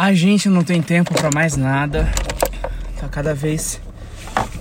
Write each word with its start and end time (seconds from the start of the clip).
A 0.00 0.14
gente 0.14 0.48
não 0.48 0.62
tem 0.62 0.80
tempo 0.80 1.12
para 1.12 1.28
mais 1.34 1.56
nada. 1.56 2.08
Tá 3.00 3.08
cada 3.08 3.34
vez 3.34 3.80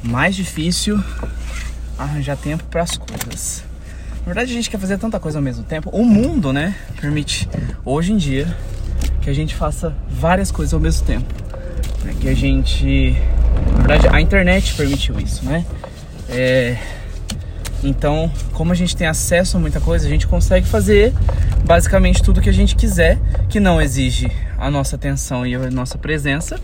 mais 0.02 0.36
difícil 0.36 1.00
arranjar 1.96 2.36
tempo 2.36 2.64
para 2.64 2.82
as 2.82 2.98
coisas. 2.98 3.64
Na 4.22 4.26
verdade, 4.26 4.50
a 4.50 4.56
gente 4.56 4.68
quer 4.68 4.80
fazer 4.80 4.98
tanta 4.98 5.20
coisa 5.20 5.38
ao 5.38 5.42
mesmo 5.44 5.64
tempo. 5.64 5.92
O 5.92 6.04
mundo, 6.04 6.52
né, 6.52 6.74
permite 7.00 7.48
hoje 7.86 8.14
em 8.14 8.18
dia 8.18 8.48
que 9.22 9.30
a 9.30 9.34
gente 9.34 9.54
faça 9.54 9.94
várias 10.10 10.50
coisas 10.50 10.74
ao 10.74 10.80
mesmo 10.80 11.06
tempo. 11.06 11.32
Né? 12.04 12.16
Que 12.20 12.30
a 12.30 12.36
gente, 12.36 13.16
na 13.74 13.78
verdade, 13.84 14.08
a 14.12 14.20
internet 14.20 14.74
permitiu 14.74 15.20
isso, 15.20 15.46
né? 15.46 15.64
É... 16.30 16.76
Então, 17.84 18.32
como 18.54 18.72
a 18.72 18.76
gente 18.76 18.98
tem 18.98 19.06
acesso 19.06 19.58
a 19.58 19.60
muita 19.60 19.80
coisa, 19.80 20.08
a 20.08 20.10
gente 20.10 20.26
consegue 20.26 20.66
fazer 20.66 21.14
basicamente 21.64 22.24
tudo 22.24 22.42
que 22.42 22.50
a 22.50 22.54
gente 22.54 22.76
quiser, 22.76 23.20
que 23.50 23.60
não 23.60 23.80
exige 23.80 24.32
a 24.58 24.70
nossa 24.72 24.96
atenção 24.96 25.46
e 25.46 25.56
a 25.56 25.70
nossa 25.70 25.98
presença, 25.98 26.60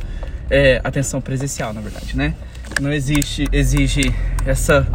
é, 0.50 0.82
atenção 0.84 1.22
presencial, 1.22 1.74
na 1.74 1.82
verdade, 1.82 2.18
né? 2.18 2.34
Não 2.82 2.92
existe, 2.92 3.48
exige 3.52 4.14
essa 4.46 4.88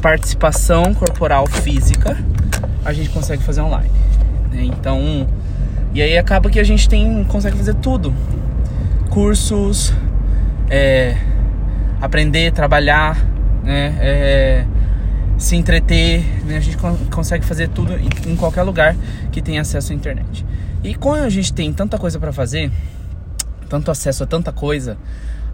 participação 0.00 0.94
corporal 0.94 1.46
física, 1.46 2.16
a 2.84 2.92
gente 2.92 3.10
consegue 3.10 3.42
fazer 3.42 3.60
online. 3.60 3.90
Né? 4.52 4.64
Então, 4.64 5.26
e 5.92 6.02
aí 6.02 6.16
acaba 6.16 6.50
que 6.50 6.60
a 6.60 6.64
gente 6.64 6.88
tem 6.88 7.24
consegue 7.24 7.56
fazer 7.56 7.74
tudo, 7.74 8.14
cursos, 9.10 9.92
é, 10.70 11.16
aprender, 12.00 12.52
trabalhar, 12.52 13.16
né? 13.62 13.96
É, 14.00 14.64
se 15.38 15.56
entreter, 15.56 16.24
né? 16.44 16.56
a 16.56 16.60
gente 16.60 16.76
consegue 17.10 17.44
fazer 17.44 17.68
tudo 17.68 17.92
em 18.26 18.36
qualquer 18.36 18.62
lugar 18.62 18.94
que 19.32 19.42
tenha 19.42 19.60
acesso 19.60 19.92
à 19.92 19.94
internet. 19.94 20.46
E 20.84 20.94
quando 20.94 21.24
a 21.24 21.30
gente 21.30 21.52
tem 21.52 21.72
tanta 21.72 21.98
coisa 21.98 22.20
para 22.20 22.30
fazer, 22.30 22.70
tanto 23.70 23.90
acesso 23.90 24.22
a 24.22 24.26
tanta 24.26 24.52
coisa, 24.52 24.98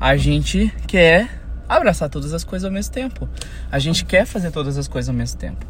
a 0.01 0.17
gente 0.17 0.75
quer 0.89 1.41
abraçar 1.69 2.09
todas 2.09 2.35
as 2.35 2.43
coisas 2.43 2.67
ao 2.67 2.73
mesmo 2.73 2.93
tempo. 2.93 3.29
A 3.71 3.79
gente 3.79 4.05
quer 4.05 4.27
fazer 4.27 4.51
todas 4.51 4.77
as 4.77 4.89
coisas 4.89 5.09
ao 5.09 5.15
mesmo 5.15 5.39
tempo. 5.39 5.65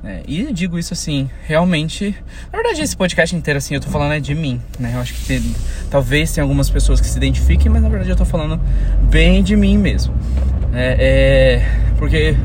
Né? 0.00 0.22
E 0.28 0.52
digo 0.52 0.78
isso 0.78 0.94
assim, 0.94 1.28
realmente. 1.44 2.16
Na 2.52 2.58
verdade, 2.58 2.82
esse 2.82 2.96
podcast 2.96 3.34
inteiro, 3.34 3.58
assim, 3.58 3.74
eu 3.74 3.80
tô 3.80 3.88
falando 3.88 4.12
é 4.12 4.20
de 4.20 4.34
mim, 4.34 4.60
né? 4.78 4.92
Eu 4.94 5.00
acho 5.00 5.12
que 5.12 5.26
tem, 5.26 5.42
talvez 5.90 6.32
tenha 6.32 6.44
algumas 6.44 6.70
pessoas 6.70 7.00
que 7.00 7.06
se 7.08 7.16
identifiquem, 7.16 7.70
mas 7.70 7.82
na 7.82 7.88
verdade 7.88 8.10
eu 8.10 8.16
tô 8.16 8.24
falando 8.24 8.60
bem 9.10 9.42
de 9.42 9.56
mim 9.56 9.76
mesmo. 9.76 10.14
É, 10.72 11.58
é 11.58 11.96
porque 11.98 12.36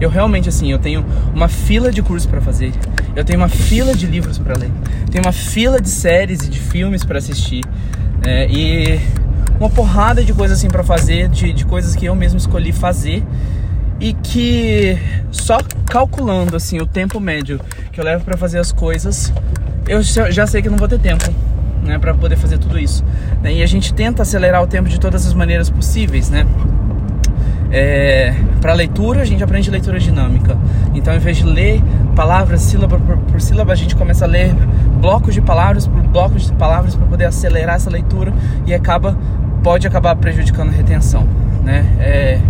eu 0.00 0.08
realmente, 0.08 0.48
assim, 0.48 0.70
eu 0.72 0.78
tenho 0.78 1.04
uma 1.34 1.48
fila 1.48 1.92
de 1.92 2.02
cursos 2.02 2.28
para 2.28 2.40
fazer, 2.40 2.72
eu 3.14 3.24
tenho 3.24 3.38
uma 3.38 3.48
fila 3.48 3.94
de 3.94 4.06
livros 4.06 4.38
para 4.38 4.56
ler, 4.56 4.70
tenho 5.12 5.24
uma 5.24 5.32
fila 5.32 5.80
de 5.80 5.90
séries 5.90 6.40
e 6.40 6.48
de 6.48 6.58
filmes 6.58 7.04
para 7.04 7.18
assistir, 7.18 7.62
é, 8.26 8.48
e 8.48 8.98
uma 9.60 9.68
porrada 9.68 10.24
de 10.24 10.32
coisas 10.32 10.58
assim 10.58 10.68
para 10.68 10.82
fazer, 10.82 11.28
de, 11.28 11.52
de 11.52 11.66
coisas 11.66 11.94
que 11.94 12.06
eu 12.06 12.14
mesmo 12.16 12.38
escolhi 12.38 12.72
fazer 12.72 13.22
e 14.00 14.14
que 14.14 14.98
só 15.30 15.58
calculando 15.86 16.56
assim 16.56 16.80
o 16.80 16.86
tempo 16.86 17.20
médio 17.20 17.60
que 17.92 18.00
eu 18.00 18.04
levo 18.04 18.24
para 18.24 18.36
fazer 18.36 18.58
as 18.58 18.72
coisas, 18.72 19.32
eu 19.86 20.02
já 20.02 20.46
sei 20.46 20.62
que 20.62 20.70
não 20.70 20.78
vou 20.78 20.88
ter 20.88 20.98
tempo, 20.98 21.24
né, 21.84 21.98
para 21.98 22.14
poder 22.14 22.36
fazer 22.36 22.58
tudo 22.58 22.78
isso. 22.78 23.04
Né? 23.42 23.54
E 23.54 23.62
a 23.62 23.66
gente 23.66 23.92
tenta 23.92 24.22
acelerar 24.22 24.62
o 24.62 24.66
tempo 24.66 24.88
de 24.88 24.98
todas 24.98 25.26
as 25.26 25.34
maneiras 25.34 25.68
possíveis, 25.68 26.30
né? 26.30 26.46
É, 27.74 28.34
para 28.60 28.74
leitura, 28.74 29.22
a 29.22 29.24
gente 29.24 29.42
aprende 29.42 29.70
leitura 29.70 29.98
dinâmica. 29.98 30.58
Então, 30.94 31.14
em 31.14 31.18
vez 31.18 31.38
de 31.38 31.44
ler 31.44 31.82
palavras 32.14 32.60
sílaba 32.60 32.98
por, 32.98 33.16
por 33.16 33.40
sílaba, 33.40 33.72
a 33.72 33.76
gente 33.76 33.96
começa 33.96 34.26
a 34.26 34.28
ler 34.28 34.54
blocos 35.02 35.34
de 35.34 35.40
palavras 35.40 35.88
por 35.88 36.00
blocos 36.00 36.46
de 36.46 36.52
palavras 36.52 36.94
para 36.94 37.06
poder 37.08 37.24
acelerar 37.24 37.74
essa 37.74 37.90
leitura 37.90 38.32
e 38.64 38.72
acaba 38.72 39.18
pode 39.62 39.86
acabar 39.86 40.14
prejudicando 40.16 40.70
a 40.70 40.72
retenção, 40.72 41.26
né? 41.62 41.84
É, 42.00 42.40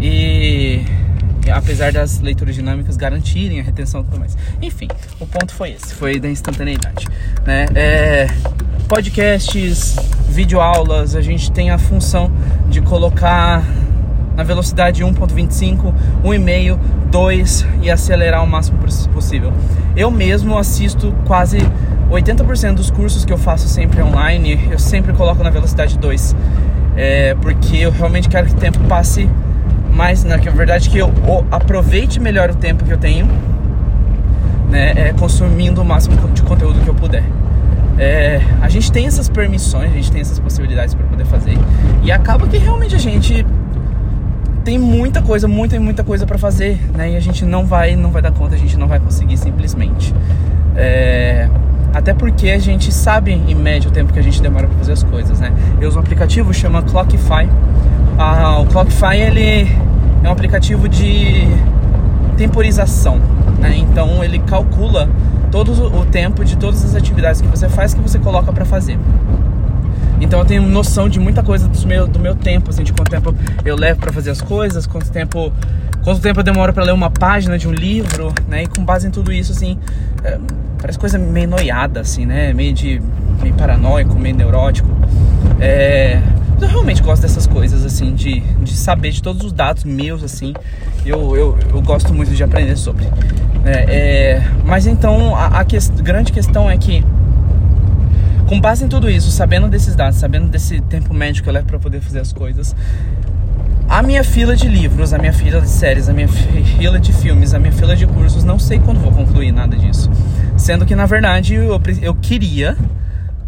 e 0.00 0.84
apesar 1.52 1.92
das 1.92 2.20
leituras 2.20 2.54
dinâmicas 2.54 2.96
garantirem 2.96 3.60
a 3.60 3.62
retenção 3.62 4.00
e 4.00 4.04
tudo 4.04 4.18
mais. 4.18 4.36
Enfim, 4.60 4.88
o 5.20 5.26
ponto 5.26 5.52
foi 5.54 5.72
esse, 5.72 5.94
foi 5.94 6.18
da 6.18 6.28
instantaneidade, 6.28 7.06
né? 7.46 7.66
É, 7.74 8.26
podcasts, 8.88 9.96
videoaulas, 10.28 11.14
a 11.14 11.20
gente 11.20 11.52
tem 11.52 11.70
a 11.70 11.78
função 11.78 12.30
de 12.68 12.80
colocar 12.80 13.62
na 14.36 14.42
velocidade 14.42 15.04
1.25, 15.04 15.92
1,5, 16.24 16.78
2 17.10 17.66
e 17.82 17.90
acelerar 17.90 18.42
o 18.42 18.46
máximo 18.46 18.78
possível. 19.12 19.52
Eu 19.96 20.10
mesmo 20.10 20.58
assisto 20.58 21.14
quase 21.26 21.58
80% 22.10 22.74
dos 22.74 22.90
cursos 22.90 23.24
que 23.24 23.32
eu 23.32 23.38
faço 23.38 23.68
sempre 23.68 24.02
online, 24.02 24.68
eu 24.70 24.78
sempre 24.78 25.12
coloco 25.12 25.42
na 25.42 25.50
velocidade 25.50 25.98
2. 25.98 26.36
É, 26.96 27.34
porque 27.40 27.78
eu 27.78 27.90
realmente 27.90 28.28
quero 28.28 28.46
que 28.46 28.54
o 28.54 28.56
tempo 28.56 28.78
passe 28.84 29.28
mais, 29.92 30.24
na 30.24 30.36
verdade 30.36 30.90
que 30.90 30.98
eu 30.98 31.12
aproveite 31.50 32.20
melhor 32.20 32.50
o 32.50 32.54
tempo 32.54 32.84
que 32.84 32.92
eu 32.92 32.98
tenho, 32.98 33.26
né, 34.68 34.92
é, 34.96 35.12
consumindo 35.12 35.82
o 35.82 35.84
máximo 35.84 36.16
de 36.28 36.42
conteúdo 36.42 36.80
que 36.80 36.88
eu 36.88 36.94
puder. 36.94 37.22
É, 37.96 38.40
a 38.60 38.68
gente 38.68 38.90
tem 38.90 39.06
essas 39.06 39.28
permissões, 39.28 39.92
a 39.92 39.94
gente 39.94 40.10
tem 40.10 40.20
essas 40.20 40.40
possibilidades 40.40 40.94
para 40.94 41.06
poder 41.06 41.24
fazer 41.26 41.56
e 42.02 42.10
acaba 42.10 42.46
que 42.48 42.58
realmente 42.58 42.94
a 42.94 42.98
gente 42.98 43.46
tem 44.64 44.78
muita 44.78 45.20
coisa, 45.20 45.46
muita 45.46 45.76
e 45.76 45.78
muita 45.78 46.02
coisa 46.02 46.26
para 46.26 46.38
fazer, 46.38 46.80
né? 46.94 47.12
E 47.12 47.16
a 47.16 47.20
gente 47.20 47.44
não 47.44 47.66
vai, 47.66 47.94
não 47.94 48.10
vai 48.10 48.22
dar 48.22 48.32
conta, 48.32 48.54
a 48.54 48.58
gente 48.58 48.78
não 48.78 48.88
vai 48.88 48.98
conseguir 48.98 49.36
simplesmente. 49.36 50.14
É, 50.74 51.48
até 51.92 52.14
porque 52.14 52.48
a 52.50 52.58
gente 52.58 52.90
sabe 52.90 53.32
em 53.32 53.54
média 53.54 53.88
o 53.88 53.92
tempo 53.92 54.12
que 54.12 54.18
a 54.18 54.22
gente 54.22 54.40
demora 54.40 54.66
para 54.66 54.78
fazer 54.78 54.92
as 54.92 55.02
coisas, 55.02 55.38
né? 55.38 55.52
Eu 55.80 55.88
uso 55.88 55.98
um 55.98 56.00
aplicativo 56.00 56.52
chama 56.54 56.82
Clockify. 56.82 57.48
Ah, 58.18 58.58
o 58.60 58.66
Clockify 58.66 59.16
ele 59.16 59.68
é 60.22 60.28
um 60.28 60.32
aplicativo 60.32 60.88
de 60.88 61.46
temporização, 62.36 63.20
né? 63.60 63.76
Então 63.76 64.24
ele 64.24 64.38
calcula 64.38 65.08
todo 65.52 65.72
o 65.94 66.06
tempo 66.06 66.44
de 66.44 66.56
todas 66.56 66.82
as 66.84 66.94
atividades 66.96 67.40
que 67.40 67.46
você 67.46 67.68
faz 67.68 67.92
que 67.92 68.00
você 68.00 68.18
coloca 68.18 68.50
para 68.50 68.64
fazer. 68.64 68.98
Então 70.20 70.38
eu 70.38 70.44
tenho 70.44 70.62
noção 70.62 71.08
de 71.08 71.18
muita 71.18 71.42
coisa 71.42 71.68
do 71.68 71.86
meu, 71.86 72.06
do 72.06 72.18
meu 72.18 72.34
tempo, 72.34 72.70
assim, 72.70 72.82
de 72.82 72.92
quanto 72.92 73.10
tempo 73.10 73.34
eu 73.64 73.76
levo 73.76 74.00
para 74.00 74.12
fazer 74.12 74.30
as 74.30 74.40
coisas, 74.40 74.86
quanto 74.86 75.10
tempo, 75.10 75.52
quanto 76.02 76.20
tempo 76.20 76.40
eu 76.40 76.44
demoro 76.44 76.72
para 76.72 76.84
ler 76.84 76.92
uma 76.92 77.10
página 77.10 77.58
de 77.58 77.68
um 77.68 77.72
livro, 77.72 78.32
né? 78.48 78.62
E 78.62 78.66
com 78.66 78.84
base 78.84 79.06
em 79.06 79.10
tudo 79.10 79.32
isso, 79.32 79.52
assim, 79.52 79.78
é, 80.22 80.38
parece 80.78 80.98
coisa 80.98 81.18
meio 81.18 81.48
noiada, 81.48 82.00
assim, 82.00 82.24
né? 82.24 82.52
Meio 82.52 82.72
de 82.72 83.00
meio 83.42 83.54
paranoico, 83.54 84.14
meio 84.18 84.34
neurótico. 84.34 84.88
É, 85.60 86.20
eu 86.60 86.68
realmente 86.68 87.02
gosto 87.02 87.22
dessas 87.22 87.46
coisas, 87.46 87.84
assim, 87.84 88.14
de, 88.14 88.40
de 88.40 88.76
saber 88.76 89.10
de 89.10 89.22
todos 89.22 89.44
os 89.44 89.52
dados 89.52 89.84
meus, 89.84 90.22
assim. 90.22 90.54
Eu, 91.04 91.36
eu, 91.36 91.58
eu 91.72 91.82
gosto 91.82 92.14
muito 92.14 92.32
de 92.34 92.42
aprender 92.42 92.76
sobre. 92.76 93.04
É, 93.64 93.72
é, 93.72 94.42
mas 94.64 94.86
então 94.86 95.34
a, 95.34 95.60
a 95.60 95.64
que, 95.64 95.78
grande 96.02 96.32
questão 96.32 96.70
é 96.70 96.76
que 96.76 97.04
com 98.46 98.60
base 98.60 98.84
em 98.84 98.88
tudo 98.88 99.08
isso, 99.08 99.30
sabendo 99.30 99.68
desses 99.68 99.94
dados, 99.94 100.18
sabendo 100.18 100.48
desse 100.48 100.80
tempo 100.82 101.14
médio 101.14 101.42
que 101.42 101.48
eu 101.48 101.52
levo 101.52 101.66
para 101.66 101.78
poder 101.78 102.00
fazer 102.00 102.20
as 102.20 102.32
coisas, 102.32 102.74
a 103.88 104.02
minha 104.02 104.24
fila 104.24 104.56
de 104.56 104.68
livros, 104.68 105.12
a 105.12 105.18
minha 105.18 105.32
fila 105.32 105.60
de 105.60 105.68
séries, 105.68 106.08
a 106.08 106.12
minha 106.12 106.28
fila 106.28 106.98
de 106.98 107.12
filmes, 107.12 107.54
a 107.54 107.58
minha 107.58 107.72
fila 107.72 107.94
de 107.94 108.06
cursos, 108.06 108.44
não 108.44 108.58
sei 108.58 108.78
quando 108.78 109.00
vou 109.00 109.12
concluir 109.12 109.52
nada 109.52 109.76
disso. 109.76 110.10
Sendo 110.56 110.86
que 110.86 110.94
na 110.94 111.06
verdade 111.06 111.54
eu, 111.54 111.80
eu 112.00 112.14
queria, 112.14 112.76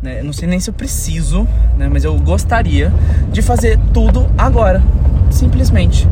né, 0.02 0.22
não 0.22 0.32
sei 0.32 0.48
nem 0.48 0.60
se 0.60 0.70
eu 0.70 0.74
preciso, 0.74 1.46
né, 1.76 1.88
mas 1.90 2.04
eu 2.04 2.18
gostaria 2.18 2.92
de 3.32 3.42
fazer 3.42 3.78
tudo 3.92 4.26
agora, 4.36 4.82
simplesmente, 5.30 6.06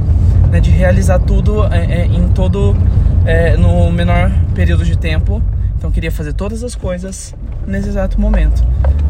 né, 0.50 0.60
de 0.60 0.70
realizar 0.70 1.18
tudo 1.18 1.64
é, 1.72 2.02
é, 2.02 2.06
em 2.06 2.28
todo, 2.28 2.76
é, 3.24 3.56
no 3.56 3.90
menor 3.92 4.30
período 4.54 4.84
de 4.84 4.96
tempo. 4.96 5.42
Queria 5.94 6.10
fazer 6.10 6.32
todas 6.32 6.64
as 6.64 6.74
coisas 6.74 7.34
nesse 7.66 7.88
exato 7.88 8.20
momento. 8.20 8.62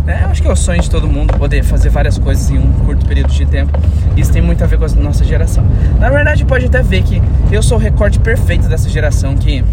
Né? 0.05 0.21
Eu 0.23 0.29
acho 0.29 0.43
que 0.43 0.47
é 0.47 0.53
o 0.53 0.57
sonho 0.57 0.83
de 0.83 0.91
todo 0.91 1.09
mundo 1.09 1.33
poder 1.39 1.65
fazer 1.65 1.89
várias 1.89 2.19
coisas 2.19 2.51
em 2.51 2.59
um 2.59 2.73
curto 2.85 3.07
período 3.07 3.33
de 3.33 3.47
tempo. 3.47 3.73
Isso 4.17 4.31
tem 4.31 4.43
muito 4.43 4.63
a 4.63 4.67
ver 4.67 4.79
com 4.79 4.85
a 4.85 4.89
nossa 4.89 5.25
geração. 5.25 5.67
Na 5.99 6.11
verdade, 6.11 6.45
pode 6.45 6.67
até 6.67 6.83
ver 6.83 7.03
que 7.03 7.23
eu 7.51 7.63
sou 7.63 7.79
o 7.79 7.81
recorte 7.81 8.21
perfeito 8.21 8.69
dessa 8.69 8.89
geração 8.89 9.35
que 9.35 9.65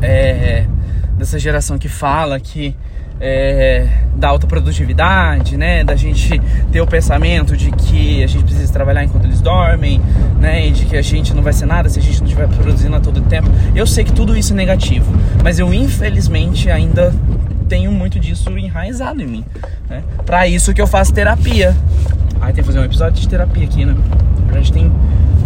é, 0.00 0.66
dessa 1.18 1.38
geração 1.38 1.78
que 1.78 1.88
fala 1.88 2.40
que 2.40 2.74
é, 3.20 3.86
da 4.14 4.28
alta 4.28 4.46
produtividade, 4.46 5.56
né? 5.56 5.84
Da 5.84 5.96
gente 5.96 6.40
ter 6.70 6.80
o 6.80 6.86
pensamento 6.86 7.56
de 7.56 7.70
que 7.70 8.22
a 8.22 8.26
gente 8.26 8.44
precisa 8.44 8.72
trabalhar 8.72 9.04
enquanto 9.04 9.24
eles 9.24 9.40
dormem, 9.40 10.00
né? 10.38 10.66
E 10.66 10.70
de 10.70 10.84
que 10.84 10.96
a 10.96 11.02
gente 11.02 11.34
não 11.34 11.42
vai 11.42 11.52
ser 11.52 11.66
nada 11.66 11.88
se 11.88 11.98
a 11.98 12.02
gente 12.02 12.18
não 12.18 12.26
estiver 12.26 12.48
produzindo 12.48 12.96
a 12.96 13.00
todo 13.00 13.20
tempo. 13.22 13.48
Eu 13.74 13.86
sei 13.86 14.04
que 14.04 14.12
tudo 14.12 14.36
isso 14.36 14.52
é 14.52 14.56
negativo, 14.56 15.12
mas 15.42 15.58
eu 15.58 15.72
infelizmente 15.72 16.70
ainda 16.70 17.14
tenho 17.68 17.90
muito 17.90 18.18
disso 18.18 18.56
enraizado 18.56 19.20
em 19.20 19.26
mim. 19.26 19.44
Né? 19.88 20.02
Para 20.24 20.46
isso 20.46 20.72
que 20.72 20.80
eu 20.80 20.86
faço 20.86 21.12
terapia. 21.12 21.74
Aí 22.40 22.52
tem 22.52 22.62
que 22.62 22.64
fazer 22.64 22.78
um 22.78 22.84
episódio 22.84 23.20
de 23.20 23.28
terapia 23.28 23.64
aqui, 23.64 23.84
né? 23.84 23.96
A 24.52 24.58
gente 24.58 24.72
tem 24.72 24.92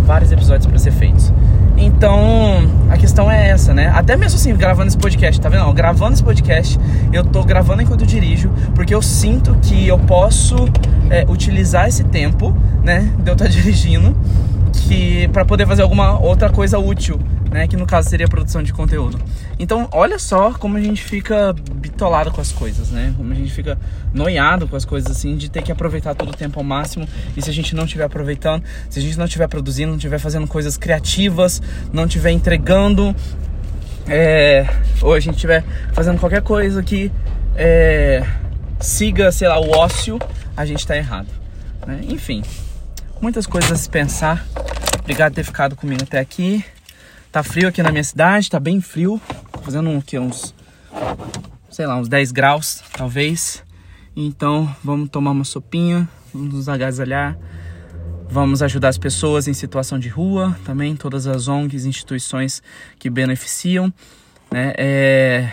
vários 0.04 0.32
episódios 0.32 0.66
para 0.66 0.78
ser 0.78 0.90
feitos. 0.92 1.32
Então, 1.80 2.68
a 2.90 2.96
questão 2.98 3.30
é 3.30 3.48
essa, 3.48 3.72
né? 3.72 3.88
Até 3.88 4.14
mesmo 4.14 4.38
assim, 4.38 4.54
gravando 4.54 4.88
esse 4.88 4.98
podcast, 4.98 5.40
tá 5.40 5.48
vendo? 5.48 5.72
Gravando 5.72 6.12
esse 6.12 6.22
podcast, 6.22 6.78
eu 7.10 7.24
tô 7.24 7.42
gravando 7.42 7.80
enquanto 7.80 8.02
eu 8.02 8.06
dirijo, 8.06 8.50
porque 8.74 8.94
eu 8.94 9.00
sinto 9.00 9.56
que 9.62 9.88
eu 9.88 9.98
posso 9.98 10.56
é, 11.08 11.24
utilizar 11.26 11.88
esse 11.88 12.04
tempo, 12.04 12.54
né, 12.84 13.10
de 13.18 13.30
eu 13.30 13.32
estar 13.32 13.46
tá 13.46 13.48
dirigindo, 13.50 14.14
que 14.90 15.28
para 15.28 15.44
poder 15.44 15.66
fazer 15.66 15.82
alguma 15.82 16.18
outra 16.18 16.50
coisa 16.50 16.78
útil 16.78 17.20
né? 17.50 17.66
Que 17.66 17.76
no 17.76 17.86
caso 17.86 18.08
seria 18.08 18.28
produção 18.28 18.62
de 18.62 18.72
conteúdo. 18.72 19.18
Então, 19.58 19.88
olha 19.92 20.18
só 20.18 20.52
como 20.52 20.76
a 20.76 20.80
gente 20.80 21.02
fica 21.02 21.52
bitolado 21.74 22.30
com 22.30 22.40
as 22.40 22.52
coisas, 22.52 22.90
né? 22.90 23.12
Como 23.16 23.32
a 23.32 23.34
gente 23.34 23.50
fica 23.50 23.76
noiado 24.14 24.68
com 24.68 24.76
as 24.76 24.84
coisas 24.84 25.10
assim, 25.10 25.36
de 25.36 25.50
ter 25.50 25.62
que 25.62 25.72
aproveitar 25.72 26.14
todo 26.14 26.30
o 26.30 26.36
tempo 26.36 26.60
ao 26.60 26.64
máximo. 26.64 27.06
E 27.36 27.42
se 27.42 27.50
a 27.50 27.52
gente 27.52 27.74
não 27.74 27.84
estiver 27.84 28.04
aproveitando, 28.04 28.62
se 28.88 28.98
a 28.98 29.02
gente 29.02 29.18
não 29.18 29.24
estiver 29.24 29.48
produzindo, 29.48 29.88
não 29.88 29.96
estiver 29.96 30.18
fazendo 30.18 30.46
coisas 30.46 30.76
criativas, 30.76 31.60
não 31.92 32.04
estiver 32.04 32.30
entregando, 32.30 33.14
é, 34.06 34.66
ou 35.02 35.12
a 35.12 35.20
gente 35.20 35.34
estiver 35.34 35.64
fazendo 35.92 36.18
qualquer 36.18 36.42
coisa 36.42 36.82
que 36.82 37.10
é, 37.56 38.24
siga, 38.78 39.32
sei 39.32 39.48
lá, 39.48 39.58
o 39.58 39.70
ócio, 39.70 40.18
a 40.56 40.64
gente 40.64 40.78
está 40.78 40.96
errado. 40.96 41.28
Né? 41.86 42.00
Enfim, 42.08 42.42
muitas 43.20 43.46
coisas 43.46 43.72
a 43.72 43.76
se 43.76 43.90
pensar. 43.90 44.46
Obrigado 45.10 45.32
por 45.32 45.34
ter 45.34 45.44
ficado 45.44 45.74
comigo 45.74 46.04
até 46.04 46.20
aqui. 46.20 46.64
Tá 47.32 47.42
frio 47.42 47.66
aqui 47.66 47.82
na 47.82 47.90
minha 47.90 48.04
cidade, 48.04 48.48
tá 48.48 48.60
bem 48.60 48.80
frio. 48.80 49.20
Fazendo 49.64 49.90
um, 49.90 50.00
que, 50.00 50.16
uns, 50.16 50.54
sei 51.68 51.84
lá, 51.84 51.96
uns 51.96 52.08
10 52.08 52.30
graus, 52.30 52.80
talvez. 52.92 53.64
Então, 54.14 54.72
vamos 54.84 55.08
tomar 55.08 55.32
uma 55.32 55.42
sopinha, 55.42 56.08
vamos 56.32 56.54
nos 56.54 56.68
agasalhar. 56.68 57.36
Vamos 58.28 58.62
ajudar 58.62 58.88
as 58.88 58.98
pessoas 58.98 59.48
em 59.48 59.52
situação 59.52 59.98
de 59.98 60.08
rua, 60.08 60.56
também 60.64 60.94
todas 60.94 61.26
as 61.26 61.48
ONGs, 61.48 61.86
instituições 61.86 62.62
que 62.96 63.10
beneficiam, 63.10 63.92
né? 64.48 64.72
É, 64.78 65.52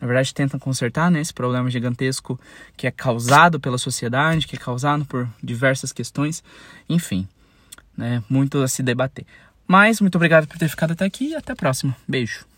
na 0.00 0.06
verdade, 0.06 0.32
tentam 0.32 0.58
consertar 0.58 1.10
né, 1.10 1.20
esse 1.20 1.34
problema 1.34 1.68
gigantesco 1.68 2.40
que 2.74 2.86
é 2.86 2.90
causado 2.90 3.60
pela 3.60 3.76
sociedade, 3.76 4.46
que 4.46 4.56
é 4.56 4.58
causado 4.58 5.04
por 5.04 5.28
diversas 5.42 5.92
questões, 5.92 6.42
enfim, 6.88 7.28
né, 7.96 8.22
muito 8.28 8.58
a 8.58 8.68
se 8.68 8.82
debater. 8.82 9.26
Mas 9.66 10.00
muito 10.00 10.16
obrigado 10.16 10.46
por 10.46 10.58
ter 10.58 10.68
ficado 10.68 10.92
até 10.92 11.04
aqui 11.04 11.28
e 11.28 11.34
até 11.34 11.52
a 11.52 11.56
próxima. 11.56 11.96
Beijo. 12.06 12.51